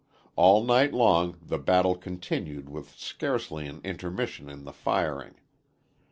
[0.35, 5.35] All night long the battle continued with scarcely an intermission in the firing.